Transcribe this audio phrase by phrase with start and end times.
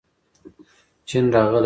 [1.07, 1.59] چین راغلی دی.